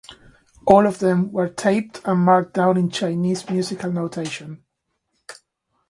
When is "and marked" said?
2.05-2.55